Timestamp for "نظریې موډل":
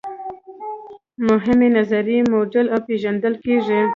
1.77-2.65